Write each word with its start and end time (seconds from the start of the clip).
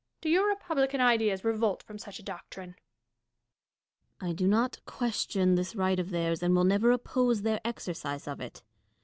Do 0.19 0.29
your 0.31 0.47
republican 0.47 0.99
ideas 0.99 1.43
revolt 1.43 1.83
from 1.83 1.99
such 1.99 2.17
a 2.17 2.23
doctrine? 2.23 2.73
Dashkof. 4.19 4.27
I 4.29 4.33
do 4.33 4.47
not 4.47 4.81
question 4.87 5.53
this 5.53 5.75
right 5.75 5.99
of 5.99 6.09
theirs, 6.09 6.41
and 6.41 6.55
never 6.55 6.87
will 6.87 6.95
oppose 6.95 7.43
their 7.43 7.61
exercise 7.63 8.27
of 8.27 8.41
it. 8.41 8.63